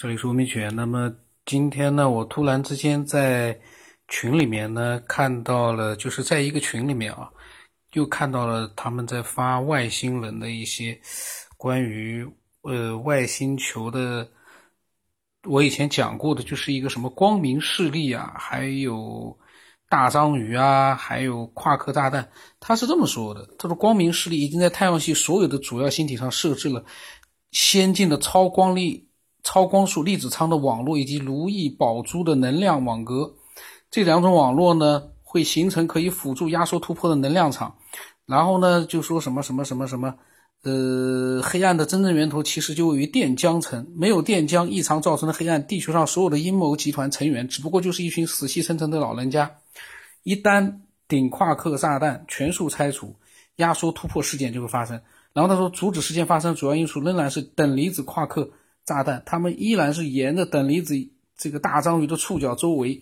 [0.00, 0.74] 这里是吴明全。
[0.74, 3.60] 那么今天呢，我突然之间在
[4.08, 7.28] 群里面呢看到了，就是在一个群里面啊，
[7.92, 10.98] 又看到了他们在发外星人的一些
[11.58, 12.26] 关于
[12.62, 14.26] 呃外星球的。
[15.42, 19.38] 我以前讲过的，就是一个什么光明势力啊，还有
[19.86, 22.26] 大章鱼啊，还有夸克炸弹。
[22.58, 26.82] 他是这么说的：他说，光明势力已经在太阳系所有的主要星体上设置了
[27.50, 29.09] 先进的超光力、
[29.42, 33.34] 超光速粒子舱的网络，以及如意宝珠的能量网格。
[33.90, 37.74] 这两种网络呢，会形成可以辅助压缩突破的能量场。
[38.26, 40.14] 然后呢，就说什么什么什么什么。
[40.62, 43.86] 呃，黑暗的真正源头其实就位于电浆层。
[43.96, 49.50] 没有电浆异常造成的黑暗，地球上所有的阴谋集团成员只不过就是一群死气沉沉的老人家。
[50.22, 53.16] 一旦顶夸克炸弹全数拆除，
[53.56, 55.00] 压缩突破事件就会发生。
[55.32, 58.50] 然后他说，阻止事件发生主要因素仍然是等离子夸克
[58.90, 60.96] 炸弹，他们依然是沿着等离子
[61.36, 63.00] 这个大章鱼的触角周围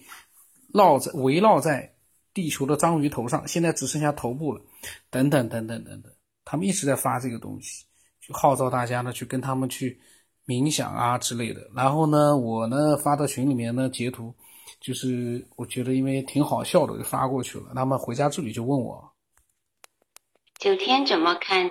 [0.74, 1.94] 绕着围绕在
[2.34, 4.60] 地球的章鱼头上，现在只剩下头部了。
[5.08, 6.12] 等等等等等等。
[6.44, 7.86] 他们一直在发这个东西，
[8.20, 9.98] 去号召大家呢去跟他们去
[10.46, 11.70] 冥想啊之类的。
[11.74, 14.34] 然后呢，我呢发到群里面呢截图，
[14.78, 17.72] 就是我觉得因为挺好笑的，就发过去了。
[17.74, 19.10] 那么回家助理就问我，
[20.58, 21.70] 九天怎么看？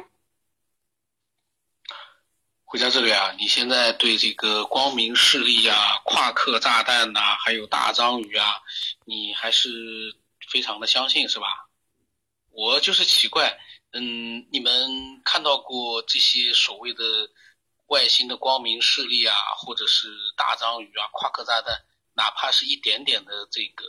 [2.69, 8.61] 回家这里啊，你现在对这个光明势力啊、夸克炸弹呐，还有大章鱼啊，
[9.05, 10.13] 你还是
[10.49, 11.69] 非常的相信是吧？
[12.49, 13.57] 我就是奇怪。
[13.93, 17.31] 嗯，你们看到过这些所谓的
[17.85, 21.73] 外星的光明势力啊，或者是大章鱼啊、夸克炸弹，
[22.15, 23.85] 哪怕是一点点的这个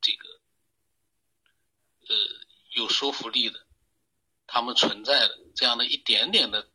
[0.00, 0.28] 这个
[2.08, 2.16] 呃
[2.72, 3.64] 有说服力的，
[4.48, 6.68] 他们存在的这样的一点点的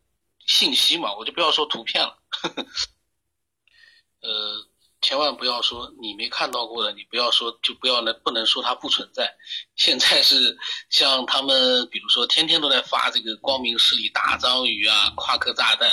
[0.45, 2.17] 信息嘛，我就不要说图片了，
[4.21, 4.67] 呃。
[5.01, 9.31] 千万不要说你没看到过的，你不要说就不要能不能说它不存在。
[9.75, 10.57] 现在是
[10.89, 15.87] 像他们，比如说天天都在发这个光明势力大章鱼啊、夸克炸弹，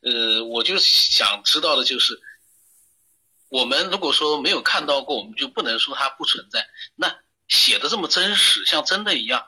[0.00, 2.18] 呃，我就想知道的就是，
[3.50, 6.66] 我们如果说没有看到过，我们就不能说它不存在。
[6.94, 7.14] 那
[7.48, 9.44] 写的这么真实，像真的一样，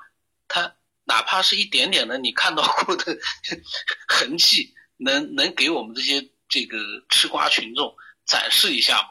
[1.09, 3.19] 哪怕是一点点的你看到过的
[4.07, 7.97] 痕迹，能能给我们这些这个吃瓜群众。
[8.29, 9.09] 展示一下吗，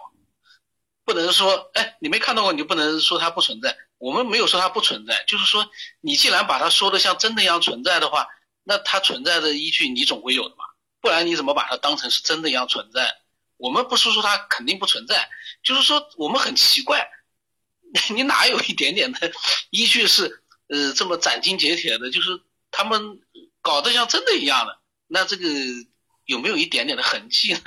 [1.03, 3.75] 不能说，哎，你没看到过，你就不能说它不存在。
[3.97, 5.67] 我们没有说它不存在，就是说，
[6.01, 8.27] 你既然把它说的像真的一样存在的话，
[8.63, 10.65] 那它存在的依据你总会有的嘛，
[11.01, 13.11] 不然你怎么把它当成是真的一样存在？
[13.57, 15.27] 我们不是说它肯定不存在，
[15.63, 17.09] 就是说我们很奇怪，
[18.13, 19.31] 你哪有一点点的
[19.71, 22.41] 依据是，呃，这么斩钉截铁的，就是
[22.71, 23.21] 他们
[23.61, 25.49] 搞得像真的一样的，那这个
[26.25, 27.61] 有没有一点点的痕迹呢？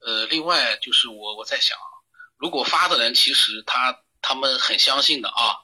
[0.00, 1.78] 呃，另外就是我我在想，
[2.36, 5.56] 如果发的人其实他他们很相信的啊，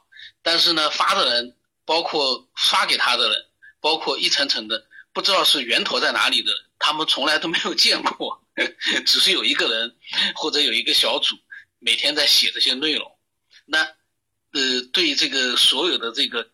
[0.43, 3.47] 但是呢发的人，包括发给他的人，
[3.81, 8.43] 包括一层层的不知道是源头在哪里的，他们从来都没有见过，
[9.05, 9.97] 只是有一个人
[10.37, 11.37] 或者有一个小组
[11.79, 13.19] 每天在写这些内容，
[13.67, 13.87] 那
[14.53, 14.61] 呃
[14.93, 16.49] 对这个所有的这个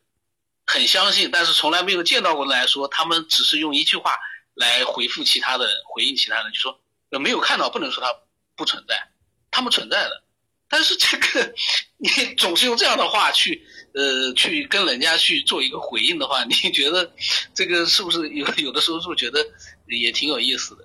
[0.67, 4.13] 很相信，但是从来没有见到过的来说，他们只是用一句话
[4.55, 6.81] 来回复其他的，回应其他人，就说。
[7.21, 8.13] 没有看到，不能说它
[8.57, 9.09] 不存在，
[9.53, 10.25] 他们存在的。
[10.69, 11.55] 但是这个
[11.97, 17.09] 你总是用这样的话去呃去跟人家去做一个回应的话，你觉得
[17.55, 19.47] 这个是不是有有的时候是不是觉得
[19.87, 20.85] 也挺有意思的？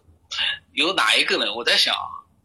[0.74, 1.96] 有哪一个人我在想，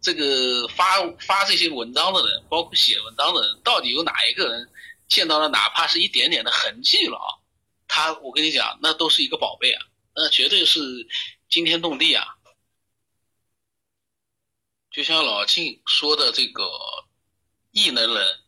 [0.05, 4.71] 这个发发这些文章的人，包括写文章的人，到底有哪一个人
[5.09, 7.41] 见到了哪怕是一点点的痕迹了啊？
[7.89, 11.09] 他我跟你讲，那都是一个宝贝啊，那绝对是
[11.49, 12.37] 惊天动地啊！
[14.91, 16.69] 就像老晋说的这个
[17.71, 18.41] 异能人，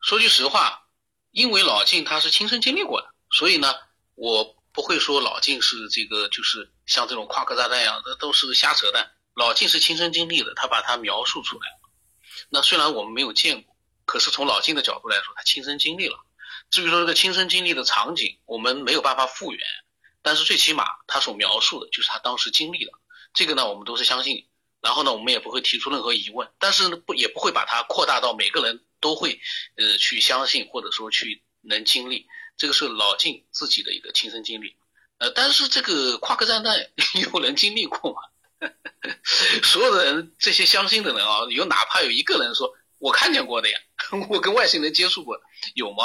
[0.00, 0.86] 说句实话，
[1.32, 3.74] 因为老晋他是亲身经历过的，所以呢，
[4.14, 9.10] 我不会说老晋是这个就是像这种夸克炸弹一样的都是瞎扯淡。
[9.40, 11.66] 老晋是亲身经历的，他把它描述出来。
[12.50, 13.74] 那虽然我们没有见过，
[14.04, 16.18] 可是从老晋的角度来说，他亲身经历了。
[16.70, 19.60] 至于说这个亲身经历的场景，我们没有办法复原，
[20.20, 22.92] 但是最起码他所描述的就是他当时经历的。
[23.32, 24.46] 这个呢，我们都是相信。
[24.82, 29.40] 然后呢，我们也不会提出任何疑问，但是，不也不会把它扩大到每个人都会
[29.76, 32.26] 呃去相信或者说去能经历，
[32.58, 34.76] 这个是老晋自己的一个亲身经历。
[35.18, 36.78] 呃，但是这个夸克炸弹
[37.32, 38.20] 有人经历过吗？
[39.64, 43.78] 所有的人这些相信的人啊，有哪怕有一个人说我看见过的呀，
[44.28, 45.40] 我跟外星人接触过，
[45.74, 46.04] 有吗？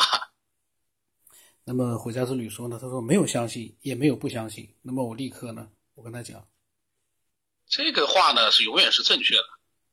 [1.66, 4.76] 那么回家之旅说呢，他说没有相信，也没有不相信。
[4.84, 6.48] 那么我立刻呢，我跟他讲。
[7.68, 9.46] 这个话呢是永远是正确的，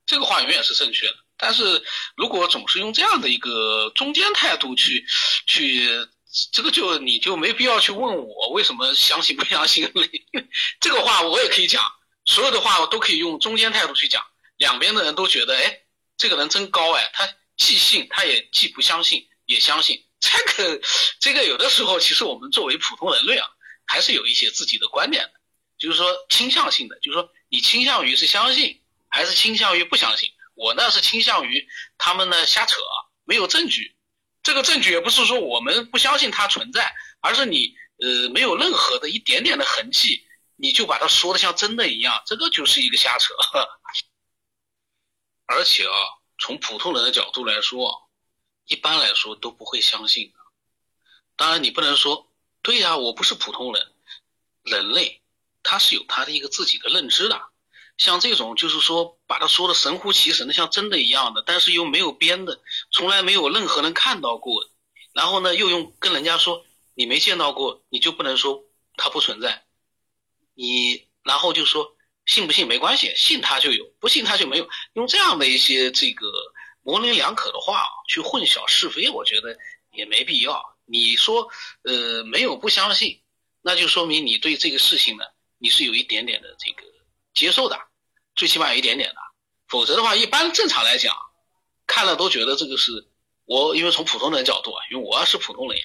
[0.05, 1.15] 这个话永远是正确的。
[1.39, 1.83] 但是
[2.15, 5.07] 如果总是用这样的一个中间态度去
[5.47, 5.89] 去，
[6.53, 9.91] 这个就你就没必要去问我为什么相信不相信。
[10.79, 11.83] 这个话我也可以讲，
[12.25, 14.25] 所有的话我都可以用中间态度去讲，
[14.57, 15.81] 两边的人都觉得，哎，
[16.17, 20.05] 这个人真高哎，他既信他也既不相信也相信。
[20.21, 20.81] 这个
[21.19, 23.47] 这个有的时候其实我们作为普通人类啊，
[23.85, 25.33] 还是有一些自己的观点的，
[25.79, 30.31] 就是说倾向性的，就是说你倾向于是相信还是倾向于不相信。
[30.55, 31.67] 我呢是倾向于
[31.99, 32.77] 他们呢瞎扯，
[33.25, 33.97] 没有证据。
[34.43, 40.25] 这个证据也不是说我们不相信它存在，而是你呃没有任何的一点点的痕迹，
[40.63, 43.35] 你就把它说的像真的一样，这个就是一个瞎扯。
[45.45, 45.93] 而且啊，
[46.39, 48.09] 从普通人的角度来说，
[48.67, 50.33] 一般来说都不会相信。
[51.35, 52.33] 当然，你不能说
[52.63, 53.93] 对呀，我不是普通人，
[54.63, 55.21] 人类
[55.65, 57.43] 他是有他的一个自己的认知的。
[57.99, 62.63] 像这种就是说把他说的神乎其神的，像真的一样的，但是又没有编的，
[62.93, 64.71] 从来没有任何人看到过，
[65.13, 66.65] 然后呢又用跟人家说
[66.95, 68.63] 你没见到过，你就不能说
[68.97, 69.67] 它不存在，
[70.55, 71.97] 你然后就说
[72.27, 76.31] 信不信没关系，信他就有，不信他就没有，用这样的一些这个
[76.83, 79.57] 模棱两可的话去混淆是非，我觉得
[79.93, 80.63] 也没必要。
[80.85, 81.49] 你说
[81.85, 83.23] 呃没有不相信，
[83.61, 85.25] 那就说明你对这个事情呢
[85.59, 86.83] 你是有一点点的这个
[87.35, 87.79] 接受的。
[88.35, 89.17] 最起码有一点点的，
[89.69, 91.15] 否则的话，一般正常来讲，
[91.87, 93.07] 看了都觉得这个是
[93.45, 95.79] 我，因为从普通人角度啊，因为我要是普通人，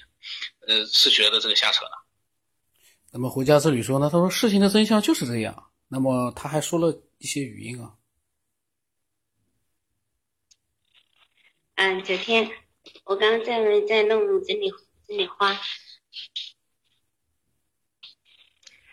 [0.65, 1.91] 呃，是觉得这个瞎扯的。
[3.17, 5.71] 那么回家之旅说呢，他说事情的真相就是这样。
[5.87, 7.95] 那么他还说了一些语音啊。
[11.73, 12.47] 嗯，九天，
[13.05, 14.69] 我刚刚在在弄整理
[15.07, 15.59] 整理花。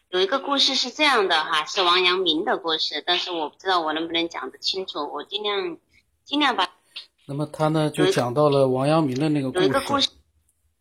[0.08, 5.76] 有一个故事是这样的哈，是王阳明的故事，但是我不知道我能不能讲得清楚，我尽量
[6.24, 6.66] 尽量把。
[7.26, 9.64] 那么他呢就讲到了王阳明的那个故事。
[9.64, 10.08] 有一个故事。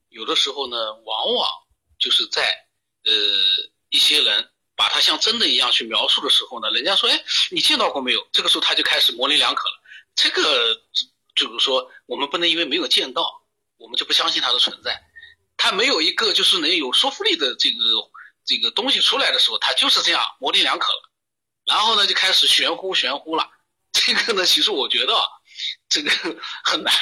[0.07, 1.49] 有的时候呢，往往
[1.97, 2.41] 就是在
[3.05, 3.13] 呃
[3.89, 8.27] 一些人把他像真的一样去描述的时候呢，人家说哎你见到过没有？
[8.31, 9.81] 这个时候他就开始模棱两可了。
[10.15, 10.81] 这个
[11.35, 13.43] 就是说我们不能因为没有见到，
[13.77, 15.03] 我们就不相信他的存在。
[15.57, 17.75] 他没有一个就是能有说服力的这个。
[18.45, 21.09] 这个东西出来的时候，它就是这样模棱两可了，
[21.65, 23.49] 然后呢就开始玄乎玄乎了。
[23.93, 25.17] 这个呢，其实我觉得
[25.87, 26.11] 这个
[26.61, 26.93] 很难，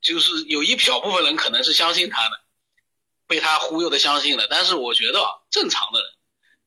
[0.00, 2.41] 就是有一小部分人可能是相信他的，
[3.32, 4.46] 被他忽悠的相信了。
[4.50, 6.10] 但是我觉得正常的人，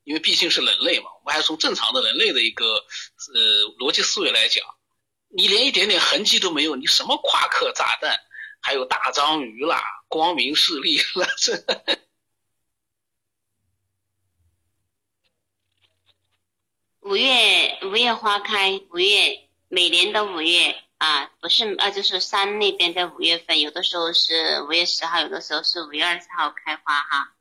[0.03, 3.39] 因为毕竟是人类嘛，我们还是从正常的人类的一个呃
[3.77, 4.65] 逻辑思维来讲，
[5.29, 8.19] 你连一点点痕迹都没有，你什么夸克炸弹，
[8.61, 11.63] 还有大章鱼啦、光明势力啦， 这。
[17.01, 27.33] 五月五月花开，五月每年的五月啊，不是啊，就是山那边在五月份，有的时候是五月十号，有的时候是五月二十号开花哈。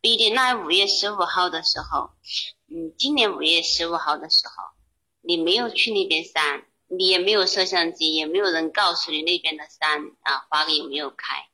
[0.00, 2.10] 不一定，那五月十五号的时候，
[2.68, 4.52] 嗯，今年五月十五号的时候，
[5.20, 11.48] 你没有去那边山，你也没有摄像机，也没有人告诉你那边的山啊花有没有开，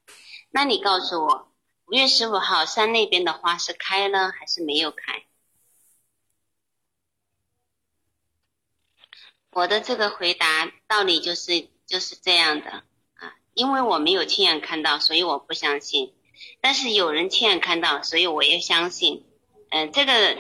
[0.51, 1.53] 那你告诉我，
[1.87, 5.25] 五月十五号山那边的花是开了还是没有开？
[9.53, 12.71] 我的这个回答道理就是就是这样的
[13.15, 16.13] 啊，因为我没有亲眼看到，所以我不相信。
[16.61, 19.25] 但是有人亲眼看到，所以我也相信。
[19.71, 20.39] 嗯，这个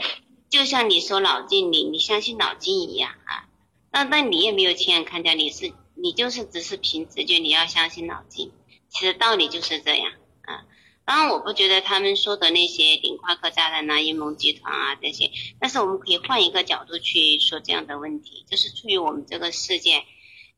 [0.49, 3.49] 就像你说脑筋你你相信脑筋一样啊。
[3.93, 8.53] 那那你也没有亲眼看见，你是你就是只是凭直觉，你要相信脑筋。
[8.89, 10.13] 其实道理就是这样。
[11.11, 20.05] 当然，我不觉得他们说的那些顶夸克炸弹啊、阴谋集团啊这些，但是我们可以换一个角度去说这样的问题，就是出于我们这个世界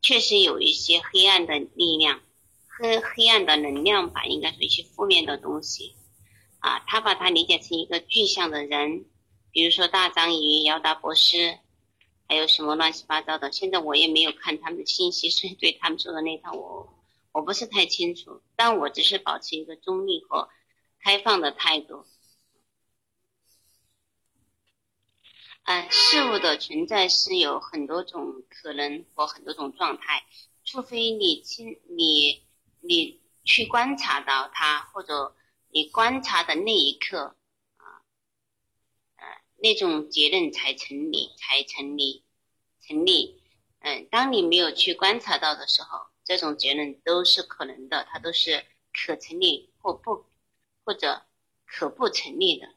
[0.03, 2.21] 确实有一些黑暗的力量
[2.69, 5.95] 黑黑暗的能量吧，应该说一些负面的东西
[6.59, 9.07] 啊，他把它理解成一个具象的人，
[9.53, 11.61] 比如说大章鱼、姚达博士，
[12.29, 13.51] 还有什么乱七八糟的。
[13.51, 16.92] 现在我也没有看他们的信息，所以对他们说的那套我。
[17.33, 20.51] 我不是太清楚，但我只是保持一个中立和
[21.01, 22.07] 开放的态度。
[25.65, 30.27] 嗯，事物的存在是有很多种可能和很多种状态，
[30.65, 32.45] 除非你亲你
[32.81, 35.35] 你去观察到它，或者
[35.71, 37.37] 你观察的那一刻
[37.79, 38.05] 啊，
[39.17, 39.25] 呃，
[39.57, 42.25] 那种结论才成立，才成立，
[42.81, 43.41] 成立。
[43.79, 46.12] 嗯，当你没有去观察到的时候。
[46.25, 50.25] 这种结论都是可能的，它都是可成立或不，
[50.85, 51.23] 或者
[51.67, 52.69] 可不成立的。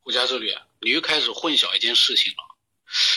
[0.00, 2.56] 胡家这里，你又开始混淆一件事情了。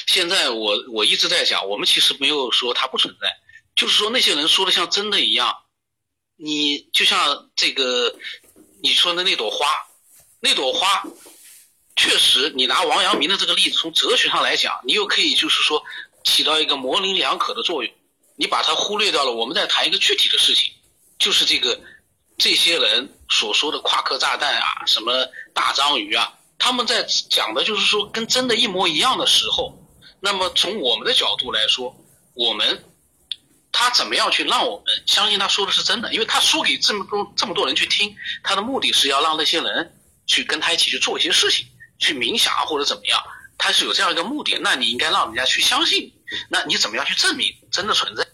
[0.05, 3.39] 现在我我一直在讲，我们其实没有说它不存在，
[3.75, 5.63] 就是说那些人说的像真的一样。
[6.35, 8.17] 你就像这个
[8.81, 9.67] 你说的那朵花，
[10.39, 11.03] 那朵花
[11.95, 15.83] 确实，你拿王阳明的这个例子，从哲学上来讲，你又可以就是说
[16.23, 17.93] 起到一个模棱两可的作用。
[18.41, 20.73] 你把它忽略掉了，我们在谈一个具体的事情，
[21.19, 21.79] 就是这个
[22.39, 25.13] 这些人所说的夸克炸弹啊，什么
[25.53, 26.33] 大章鱼啊。
[26.57, 29.77] 他们在讲的就是说跟真的一模一样的时候，
[30.19, 31.95] 那么从我们的角度来说，
[32.33, 32.83] 我们
[33.71, 36.11] 他怎么样去让我们相信他说的是真的？
[36.11, 39.95] 因为他说给这么多这么多人去听，他的目的是要让那些人
[40.25, 41.67] 去跟他一起去做一些事情，
[41.99, 43.21] 去冥想或者怎么样，
[43.61, 44.57] 他是有这样一个目的。
[44.59, 46.11] 那你应该让人家去相信，
[46.49, 48.27] 那你怎么样去证明真的存在？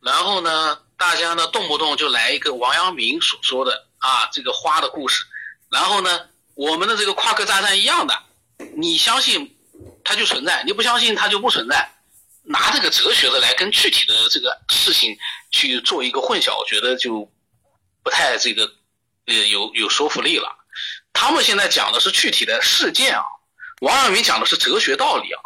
[0.00, 5.24] 然后呢，大家呢动不动就来一个王阳明所说的啊这个花的故事。
[5.70, 8.22] 然后呢，我们的这个夸克炸弹一样的，
[8.76, 9.56] 你相信
[10.04, 11.88] 它就存在，你不相信它就不存在。
[12.44, 15.16] 拿这个哲学的来跟具体的这个事情
[15.52, 17.30] 去做一个混淆，我觉得就
[18.02, 18.64] 不太这个
[19.26, 20.61] 呃有有说服力了。
[21.22, 23.22] 他们现在讲的是具体的事件啊，
[23.80, 25.40] 王阳明讲的是哲学道理啊。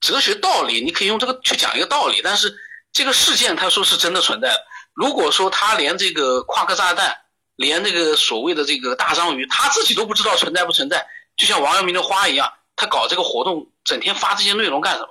[0.00, 2.54] 哲学道理你可以用这个去讲一个道理，但是
[2.92, 4.62] 这个事件他说是真的存在的。
[4.92, 7.18] 如果说他连这个夸克炸弹。
[7.56, 15.08] 连那个所谓的这个大章鱼，他自己都不知道存在不存在，就像王阳明的花一样，他搞这个活动，整天发这些内容干什么？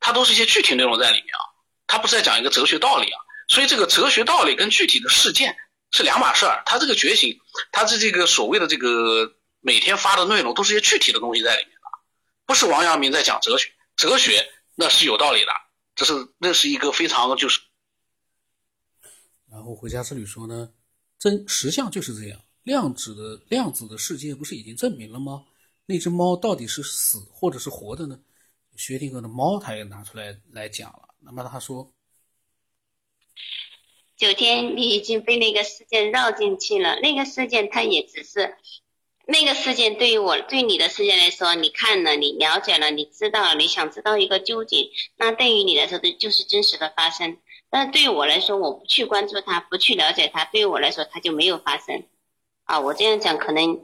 [0.00, 1.44] 他都是一些具体内容在里面啊，
[1.86, 3.20] 他不是在讲一个哲学道理啊。
[3.46, 5.54] 所以这个哲学道理跟具体的事件
[5.92, 6.62] 是两码事儿。
[6.64, 7.38] 他这个觉醒，
[7.70, 9.30] 他是这个所谓的这个
[9.62, 11.80] 每天发的内容，都是一些具体的东西在里面的，
[12.44, 13.72] 不是王阳明在讲哲学。
[13.96, 15.52] 哲学那是有道理的，
[15.94, 17.60] 这是那是一个非常就是。
[19.50, 20.70] 然后回家之旅说呢。
[21.18, 25.44] 真实相就是这样，量子的量子的世界不是已经证明了吗？
[25.86, 28.18] 那只猫到底是死或者是活的呢？
[28.76, 31.14] 薛定谔的猫他也拿出来来讲了。
[31.20, 31.92] 那么他说
[34.18, 36.98] ：“九天，你已经被那个事件绕进去了。
[36.98, 38.56] 那个事件它也只是，
[39.24, 47.38] 那个事件对于我对你的事件来说，你看了，你了解了，你知道了，你想知道一个究竟，那对于你来说，就是真实的发生。”
[47.70, 52.04] 但对于我来说，我不去关注它，不去了解它，对于我来说，它就没有发生。
[52.64, 53.80] 啊，我这样讲可能，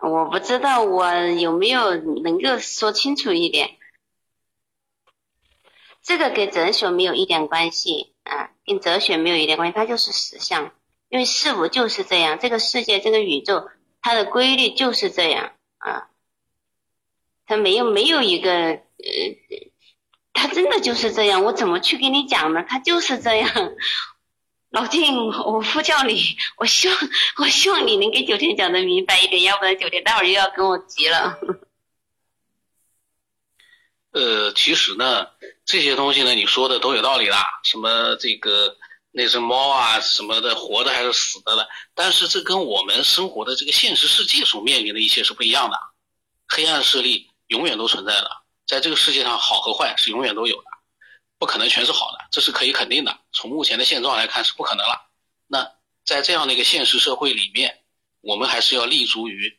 [0.00, 3.76] 我不知道我有没有能够说清楚一点。
[6.02, 10.72] 这个跟哲学没有一点关系啊，跟哲学没有一点关系，它就是实相。
[11.12, 13.68] 因为事物就是这样，这个世界，这个宇宙，
[14.00, 16.08] 它的规律就是这样啊，
[17.44, 18.80] 它没有没有一个呃。
[20.34, 22.64] 他真的就是这样，我怎么去跟你讲呢？
[22.66, 23.50] 他就是这样，
[24.70, 26.22] 老静，我呼叫你，
[26.56, 26.96] 我希望，
[27.36, 31.38] 我希望你能给九天讲的明白一点，要不然九天待会儿又要跟我急了。
[34.12, 35.28] 呃，其实呢，
[35.66, 38.78] 这些东西呢，你说的都有道理啦，什么这个
[39.14, 41.68] 那只猫啊，什么的，活的还是死的了？
[41.94, 45.78] 但是这跟我们生活的这个现实世界所面临的一些是不一样的，
[46.48, 48.30] 黑暗势力永远都存在的。
[48.66, 50.70] 在这个世界上，好和坏是永远都有的，
[51.38, 53.18] 不可能全是好的，这是可以肯定的。
[53.32, 55.10] 从目前的现状来看，是不可能了。
[55.46, 55.70] 那
[56.06, 57.82] 在这样的一个现实社会里面，
[58.22, 59.58] 我们还是要立足于，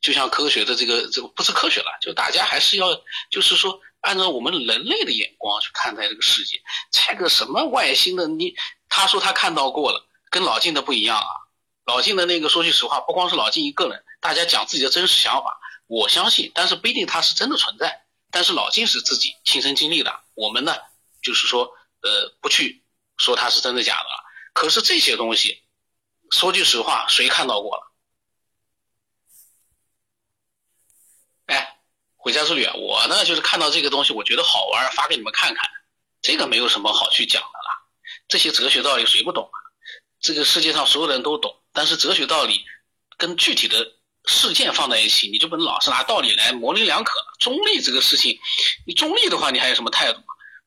[0.00, 2.88] 就像科学的这个，这个不是科学了，就大家还是要，
[3.28, 6.62] 就是说，按照我们人类的眼光去看待这个世界。
[6.90, 8.54] 这个什么外星的，你
[8.96, 11.26] 他说他看到过了，跟老晋的不一样啊。
[11.84, 15.58] 老晋的那个，说句实话，不光是老晋一个人，大家讲自己的真实想法，
[15.88, 18.04] 我相信，但是不一定他是真的存在。
[18.30, 20.76] 但是老晋是自己亲身经历的，我们呢，
[21.20, 21.64] 就是说，
[22.02, 22.84] 呃，不去
[23.16, 24.08] 说他是真的假的。
[24.52, 25.64] 可是这些东西，
[26.30, 27.92] 说句实话，谁看到过了？
[31.46, 31.80] 哎，
[32.14, 35.68] 回家之旅啊，我呢就是看到这个东西，我觉得好玩，发给你们看看。
[36.22, 37.58] 这个没有什么好去讲的，
[38.28, 39.56] 这些哲学道理谁不懂啊？
[40.20, 42.64] 这个世界上所有人都懂，但是哲学道理
[43.16, 43.92] 跟具体的。
[44.26, 47.26] 事件放在一起，你就不能老是拿道理来模棱两可了。
[47.38, 48.38] 中立这个事情，
[48.86, 50.22] 你中立的话，你还有什么态度？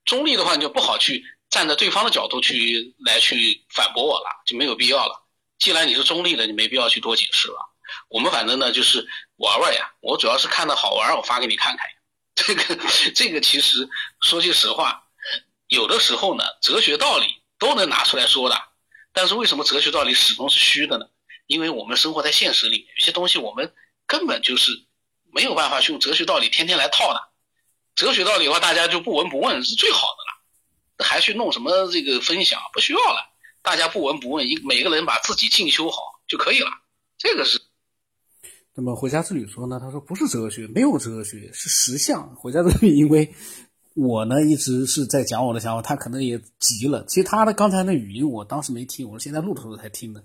[0.05, 5.25] 中立的话，你就不好去站在对方的角度去来去反驳我了，就没有必要了。
[5.57, 7.57] 既然你是中立的，你没必要去多解释了。
[8.09, 9.03] 我们反正呢就是
[9.37, 11.87] 玩玩呀，我主要是看到好玩，我发给你看看。
[12.35, 12.77] 这个
[13.15, 13.89] 这个其实
[14.21, 15.01] 说句实话，
[15.67, 17.25] 有的时候呢，哲学道理
[17.59, 18.55] 都能拿出来说的，
[19.13, 21.05] 但是为什么哲学道理始终是虚的呢？
[21.47, 23.73] 因为我们生活在现实里，有些东西我们
[24.05, 24.71] 根本就是
[25.31, 27.19] 没有办法用哲学道理天天来套的。
[27.95, 36.69] 哲学道理的话，大家就不闻不问是最好的了，还去弄什么这个分享不需要了，大家不闻不问，一每个人把自己进修好就可以了。
[37.17, 37.59] 这个是
[38.75, 42.35] 那么回家之旅说呢，他说不是哲学，没有哲学，是实相。
[42.35, 43.33] 回家之旅因为
[43.97, 47.03] 我呢一直是在讲我的想法，他可能也急了。
[47.07, 50.23] 其实他的刚才的语音我当时没听，我是现在录的时候才听的。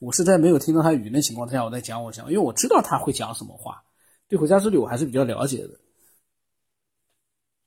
[0.00, 3.80] 我是在没有听到他语音的情况下，我在讲我想，因为我知道他会讲什么话。
[4.28, 5.70] 对回家之旅我还是比较了解的。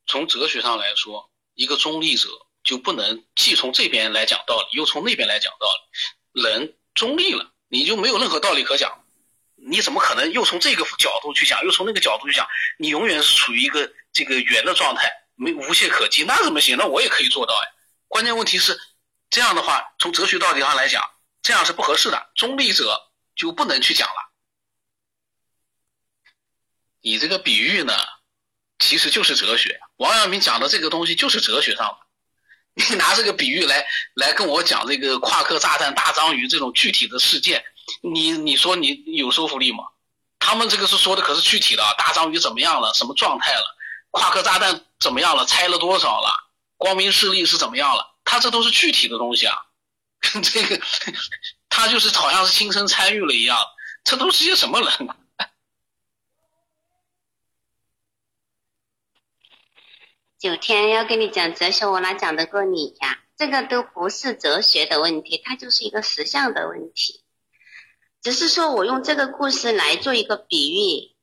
[0.07, 2.27] 从哲学上来说，一个中立者
[2.61, 5.67] 就不能既从这边来讲道理，又从那边来讲道
[6.33, 6.43] 理。
[6.43, 8.91] 人中立了，你就没有任何道理可讲。
[9.55, 12.45] 你怎么可能又从这个角度去讲，又从那个角度去讲？
[12.77, 16.23] 你永远是处于一个这个圆的状态，没无懈可击。
[16.23, 16.77] 那怎么行？
[16.77, 17.73] 那我也可以做到哎。
[18.07, 18.79] 关键问题是，
[19.29, 21.03] 这样的话，从哲学道理上来讲，
[21.41, 22.29] 这样是不合适的。
[22.35, 24.15] 中立者就不能去讲了。
[27.01, 27.93] 你这个比喻呢，
[28.79, 29.79] 其实就是哲学。
[29.97, 31.97] 王阳明讲的这个东西就是哲学上的。
[32.89, 37.63] 你拿这个比喻来来跟我讲这个夸克炸弹大章鱼这种具体的事件，
[38.01, 39.85] 你你说你有说服力吗？
[40.39, 43.77] 他们这个是说的可是具体的，大章鱼怎么样了，什么状态了，
[44.15, 46.29] 夸克炸弹怎么样了，拆了多少了，
[46.77, 49.57] 光明势力是怎么样了，他这都是具体的东西啊。
[50.41, 50.81] 这个
[51.67, 53.57] 他就是好像是亲身参与了一样，
[54.05, 54.89] 这都是些什么人？
[60.39, 63.19] 九天要跟你讲哲学，我哪讲得过你呀？
[63.35, 67.21] 这个都不是哲学的问题，它就是一个实相的问题。
[68.21, 71.14] 只是说我用这个故事来做一个比喻，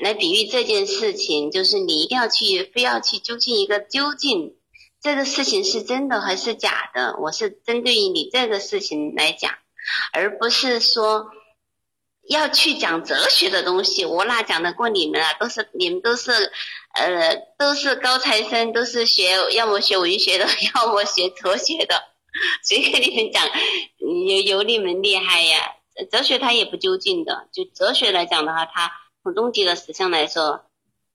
[0.00, 4.56] 来比喻这件事情，就是你一定要去，非要去究竟一个究竟，
[5.00, 7.16] 这个事情是真的还是假的？
[7.20, 9.52] 我是针对于你这个事情来讲，
[10.12, 11.30] 而不是说。
[12.28, 15.34] 要去讲哲学的东西，我哪讲得过你们啊？
[15.40, 16.30] 都是你们都是，
[16.94, 22.00] 呃，都是高材生，都是学要么学文学的， 要么学哲学的，
[22.64, 23.44] 谁跟你们讲
[24.28, 25.74] 有有你们厉害呀？
[26.12, 28.92] 哲学它也不究竟的，就哲学来讲的话，它
[29.22, 30.64] 从终极的实相来说，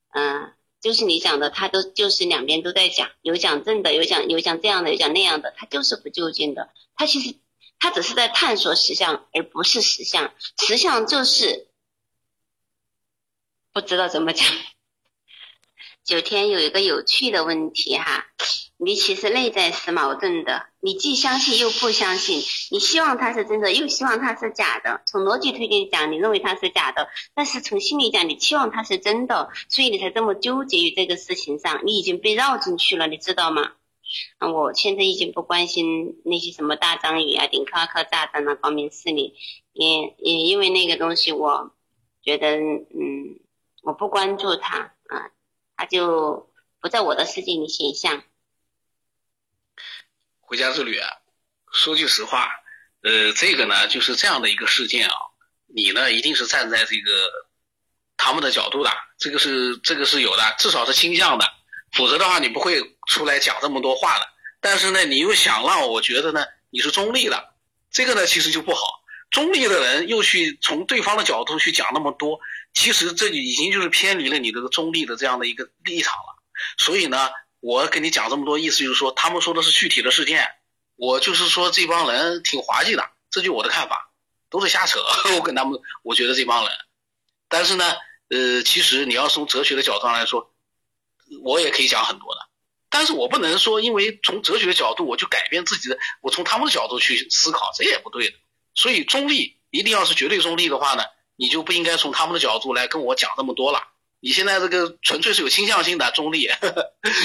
[0.09, 7.35] 嗯，就是你讲的，他都就是两边都在讲，有讲正的，有讲有讲这样的，有讲那样的，他就是不究竟的，他其实。
[7.79, 10.33] 他只是在探索实相，而不是实相。
[10.57, 11.67] 实相就是
[13.71, 14.47] 不知道怎么讲。
[16.03, 18.25] 九天有一个有趣的问题哈，
[18.79, 25.01] 你其实内在是矛盾的，你既相信又不相信，你希望它是真的，又希望它是假的。
[25.07, 33.71] 从逻辑推理讲，你认为它是假的，但是从心理讲，你期望它是真的，所以你才这么纠结于这个事情上，你已经被绕进去了，你知道吗？
[34.37, 39.33] 啊，我现在已经不关心那些什么大章鱼啊、顶克拉克炸弹啊、光明势力，
[39.73, 41.71] 也也因为那个东西，我
[42.21, 43.39] 觉得，嗯，
[43.81, 45.31] 我不关注它啊，
[45.75, 46.47] 它就
[46.79, 48.23] 不在我的世界里显现。
[50.47, 51.09] 回家之旅啊，
[51.73, 52.49] 说句实话，
[53.03, 55.13] 呃，这个呢就是这样的一个事件啊，
[55.75, 57.11] 你呢一定是站在这个
[58.15, 61.45] 他们的角度的，这个是这个是有的，至少是倾向的。
[61.91, 64.25] 否则的话，你不会出来讲这么多话的。
[64.61, 67.53] 但是呢，你又想让我觉得呢，你是中立的，
[67.91, 69.03] 这个呢其实就不好。
[69.29, 72.39] 中立的人又去从对方的角度去讲那么多，
[72.73, 76.41] 其实这已经就是偏离了你这个中立的这样的一个立场了。
[76.77, 77.29] 所以呢，
[77.59, 80.47] 我跟你讲这么多，意思就是说，他们说的是具体的事件，
[80.95, 84.11] 我就是说这帮人挺滑稽的，这就我的看法，
[84.49, 84.99] 都是瞎扯。
[85.35, 86.71] 我跟他们，我觉得这帮人，
[87.47, 87.95] 但是呢，
[88.29, 90.53] 呃，其实你要从哲学的角度上来说。
[91.43, 92.47] 我也可以讲很多的，
[92.89, 98.37] 但是我不能说，因为从哲学的角度我就改变自己的，我从他们的角度去思考，这也不对的。
[98.75, 101.03] 所以中立一定要是绝对中立的话呢，
[101.35, 103.83] 你就不应该从他们的角度来跟我讲这么多了。
[104.19, 106.49] 你现在这个纯粹是有倾向性的中立，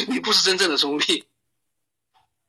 [0.09, 1.25] 你不是真正的中立。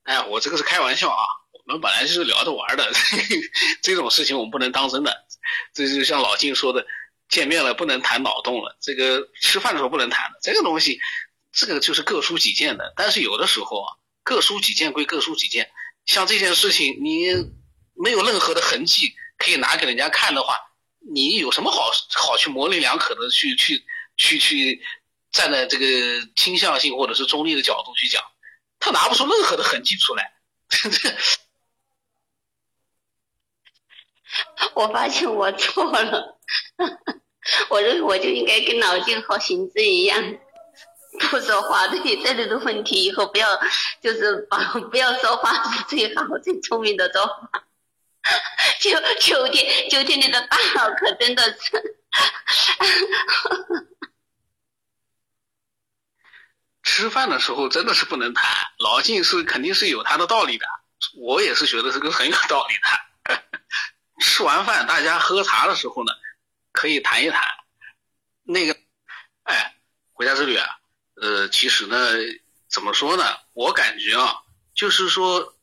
[0.03, 2.91] 哎，我这个是开玩笑啊，我们本来就是聊着玩的，
[3.81, 5.25] 这种事情我们不能当真的。
[5.73, 6.85] 这就像老金说的。
[7.29, 10.99] 见面了不能谈脑洞了，这个吃饭的时候不能谈的，这个东西，
[11.51, 12.93] 这个就是各抒己见的。
[12.95, 13.89] 但是有的时候啊，
[14.23, 15.71] 各抒己见归各抒己见，
[16.05, 17.25] 像这件事情，你
[17.95, 20.55] 没有任何的痕迹可以拿给人家看的话，
[21.11, 23.83] 你有什么好好去模棱两可的去去
[24.17, 24.81] 去去
[25.31, 25.85] 站在这个
[26.35, 28.23] 倾向性或者是中立的角度去讲，
[28.79, 30.33] 他拿不出任何的痕迹出来。
[34.73, 36.39] 我发现我错了，
[37.69, 40.35] 我认为我就应该跟老金和行之一样，
[41.29, 41.87] 不说话。
[41.87, 43.47] 对这类的问题，以后不要
[44.01, 44.57] 就是把
[44.89, 47.67] 不要说话是最好最聪明的做法。
[48.79, 51.97] 九九天九天，你的大脑可真的是，
[56.83, 58.51] 吃饭的时候真的是不能谈。
[58.77, 60.65] 老晋是肯定是有他的道理的，
[61.15, 63.41] 我也是觉得这个很有道理的。
[64.21, 66.11] 吃完饭，大家喝茶的时候呢，
[66.71, 67.41] 可以谈一谈。
[68.43, 68.77] 那个，
[69.43, 69.75] 哎，
[70.11, 70.67] 国家之旅啊，
[71.15, 71.97] 呃，其实呢，
[72.69, 73.23] 怎么说呢？
[73.53, 74.43] 我感觉啊，
[74.75, 75.55] 就是说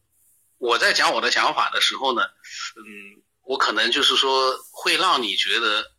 [0.59, 2.23] 我在讲我的想法的时候呢，
[2.77, 5.93] 嗯，我可能就是说会让你觉得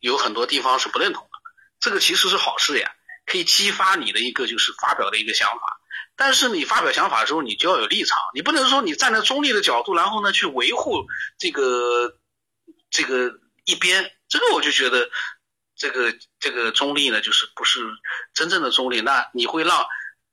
[0.00, 1.30] 有很多地方是不认同的，
[1.80, 2.90] 这个其实是好事呀，
[3.26, 5.80] 可以激发你的一个就是发表的一个想法。
[6.16, 11.06] 但是你发表想法的时候，你就要有立场，你不能说你站在中立的角度，然后呢去维护
[11.38, 12.18] 这个
[12.90, 15.08] 这个一边，这个我就觉得
[15.76, 17.80] 这个这个中立呢，就是不是
[18.34, 19.86] 真正的中立，那你会让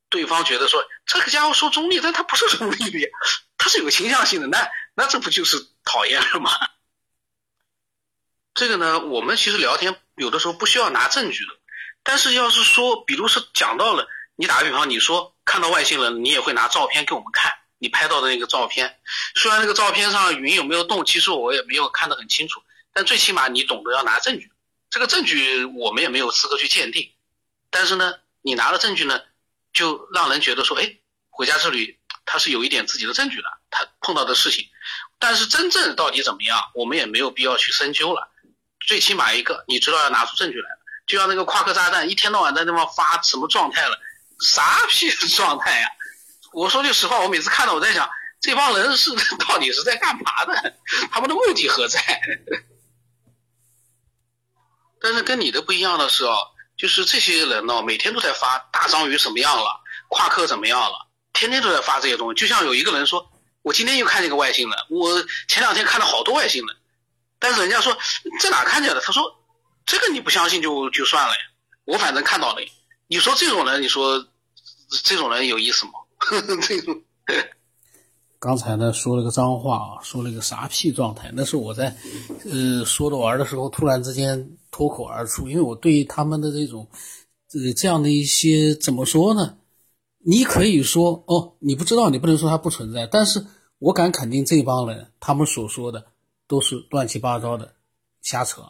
[0.10, 3.10] 对方觉得说这个家伙说中立，但他不是中立的，
[3.58, 6.49] 他是有倾向性的，那那这不就是讨厌了吗？
[8.55, 11.51] 这个呢，我们其实聊天有的时候不需要拿证据的，
[12.01, 14.07] 但是要是说，比如是讲到了。
[14.37, 18.99] 你打个比方，你说看到外星人，你也会拿照片给我们看，你拍到的那个照片，
[19.35, 24.51] 虽然那个照片上云有没有动，其实我也没有看得很清楚，但最起码你懂得要拿证据。
[24.89, 27.13] 这个证据我们也没有资格去鉴定，
[27.69, 29.21] 但是呢，你拿了证据呢，
[29.71, 30.97] 就让人觉得说，哎，
[31.29, 34.67] 回家之旅他是有一点自己的证据的，他碰到的事情，
[35.17, 38.29] 但是真正到底怎么样，我们也没有必要去深究了。
[38.86, 43.98] 最起码一个，你知道要拿出证据来了，就像那个夸克炸弹，一天到晚在那方发什么状态了。
[44.41, 45.88] 啥屁状态呀！
[46.52, 48.10] 我说句实话，我每次看到，我在想，
[48.41, 49.12] 这帮人是
[49.48, 50.74] 到底是在干嘛的？
[51.10, 52.02] 他们的目的何在？
[55.00, 56.36] 但是跟你的不一样的是哦，
[56.78, 62.36] 就是这些人呢，每天都在发大章鱼什么样了，夸克怎么样了，天天都在发这些东西。
[62.36, 66.76] 就像有一个人说，我今天又看见个外星人，我前两天看到好多外星人，
[67.45, 67.95] 但是人家说
[68.41, 68.99] 在哪看见的？
[69.01, 69.23] 他说
[69.86, 71.39] 这个你不相信就就算了呀，
[71.86, 72.62] 我反正看到了。
[73.08, 74.25] 你说这种人，你说
[75.03, 75.91] 这种人有意思吗？
[76.67, 76.99] 这种。
[78.39, 81.29] 刚才呢说了个脏话啊，说了个啥屁状态？
[81.36, 81.95] 那是我在
[82.45, 86.89] 呃说着玩的时候，突然之间脱口而出，因为我对他们的这种
[87.53, 89.55] 呃这样的一些怎么说呢？
[90.25, 93.45] 你可以说哦，你不知道，你不能说它不存在，但是
[93.77, 96.08] 我敢肯定这帮人他们所说的
[96.47, 97.73] 都是乱七八糟的
[98.21, 98.62] 瞎扯，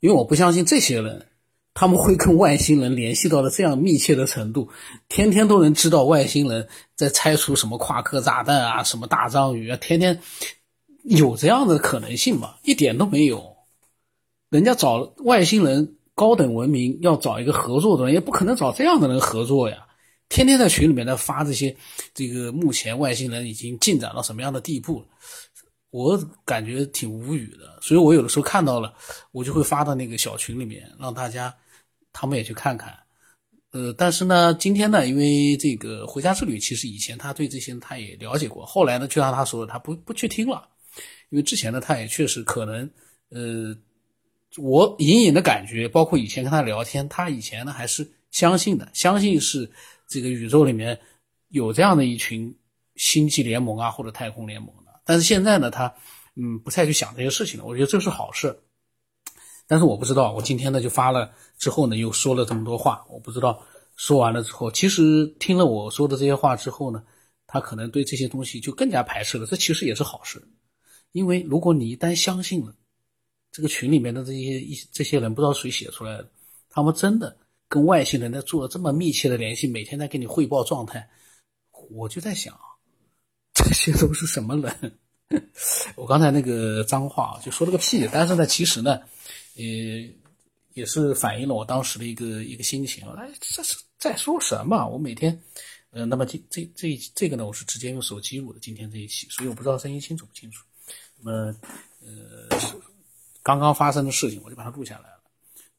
[0.00, 1.26] 因为我不相信这些人。
[1.74, 4.68] 他们会跟外星人联系到了这样密切的程度，
[5.08, 10.20] 天天都能知道外星人在拆除什么夸克炸弹啊，什么大章鱼啊，天天
[11.04, 12.56] 有这样的可能性吗？
[12.64, 13.54] 一点都没有。
[14.50, 19.86] 人家找外星人高等文明要找一个合作的人，也不可能找这样的人合作呀。
[20.28, 21.76] 天天在群里面在发这些，
[22.12, 25.04] 这个目前外星人已经进展到什么样的地步？
[25.90, 28.94] 我感觉挺无语的，所以我有的时候看到了，
[29.32, 31.54] 我就会发到那个小群里面，让大家。
[32.10, 32.98] 他们也去看看，
[33.70, 40.68] 呃，但是呢，今天呢，因为这个回家之旅，其实以前他对这些他也了解过，后来呢，就像他说的，他不不去听了，
[41.28, 42.90] 因为之前呢，他也确实可能，
[43.28, 43.76] 呃，
[44.56, 49.70] 我隐隐的感觉，包括以前跟他聊天，他以前呢还是相信的，相信是
[50.08, 50.98] 这个宇宙里面
[51.50, 52.52] 有这样的一群
[52.96, 55.94] 星际联盟啊，或者太空联盟的，但是现在呢，他
[56.34, 58.60] 嗯不太去想这些事情了，我觉得这是好事。
[59.66, 63.64] 但是我不知道，我今天呢就发了之后呢，又说了这么多话，我不知道
[63.96, 67.02] 说完了之后，其实听了我说的这些话之后呢，
[67.46, 69.46] 他可能对这些东西就更加排斥了。
[69.46, 70.46] 这其实也是好事，
[71.12, 72.74] 因为如果你一旦相信了，
[73.50, 76.30] 这个群里面的这些一这些人不知道谁写出来的，
[76.68, 77.34] 他们真的
[77.66, 81.08] 跟外星人在做了这么密切的联系，每天在给你汇报状态，
[81.90, 82.54] 我就在想，
[83.58, 84.98] 这些都是什么人？
[85.96, 89.00] 我刚才那个脏话啊就说了个屁，但是呢，其实呢。
[89.54, 90.08] 也
[90.74, 93.04] 也是反映了我当时的一个一个心情。
[93.16, 94.86] 哎，这是在说什么？
[94.86, 95.36] 我每天，
[95.90, 98.60] 呃，那么这这这这个呢，我是直接用手机录的。
[98.60, 100.64] 今天这一期，所以我不知道声音清楚不清楚。
[101.18, 101.56] 那么，
[102.00, 102.56] 呃，
[103.42, 105.20] 刚刚发生的事情，我就把它录下来了。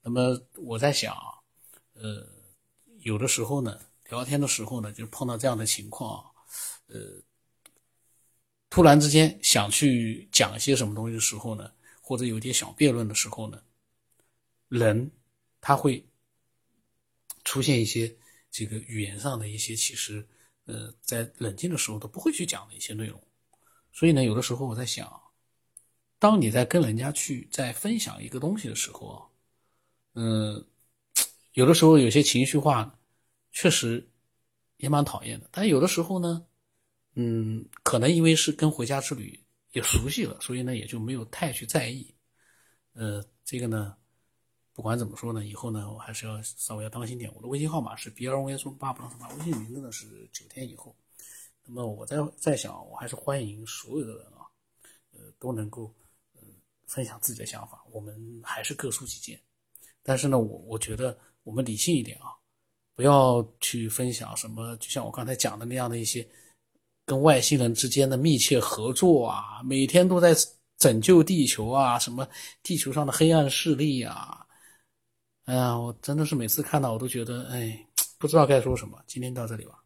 [0.03, 1.15] 那么我在想，
[1.93, 2.27] 呃，
[3.03, 6.21] 有的时候呢，聊天的时候呢，就碰到这样的情况，
[6.87, 6.99] 呃，
[8.69, 13.61] 突然之间想去讲一些什么东西的时候呢，或者有点小辩论的时候呢。
[14.67, 15.09] 人
[15.59, 16.05] 他会
[17.43, 18.15] 出现一些
[18.51, 20.23] 这个语言上的一些，其实
[20.65, 23.19] 呃，在冷静的时候都不会去讲的一些内容。
[23.91, 25.11] 所以呢，有的时候我在想，
[26.19, 29.25] 当你在跟人家去在分享一个东西的时候啊，
[30.13, 30.63] 嗯，
[31.53, 32.95] 有的时候有些情绪化，
[33.51, 34.07] 确实
[34.77, 35.49] 也蛮讨厌的。
[35.51, 36.45] 但有的时候呢，
[37.19, 39.37] 嗯，可能因为是跟回家之旅
[39.71, 42.15] 也熟悉了，所以呢也就没有太去在意。
[42.93, 43.95] 呃，这个呢。
[44.71, 47.29] 不管怎么说呢，以后呢，我还是要稍微要当心点。
[47.35, 50.95] 我的微信号码是 B 二 V S 八不让什么，微信名字呢是九天以后。
[51.65, 54.47] 那么我在在想，我还是欢迎所有的人啊，
[55.11, 55.93] 呃，都能够
[56.33, 56.41] 呃
[56.87, 59.37] 分享自己的想法，我们还是各抒己见。
[60.01, 62.31] 但是呢，我我觉得我们理性一点啊，
[62.95, 66.25] 不要去分享什么，就像我刚才讲的那样的一些
[67.09, 70.35] 跟外星人之间的密切合作啊，每天都在
[70.77, 72.27] 拯救地球啊，什么
[72.61, 74.45] 地球上的黑暗势力啊。
[75.45, 77.83] 哎呀，我真的是每次看到我都觉得，哎，
[78.19, 79.01] 不知道该说什么。
[79.07, 79.78] 今天到这里吧。